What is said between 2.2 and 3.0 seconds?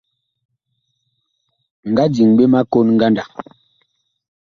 ɓe ma kon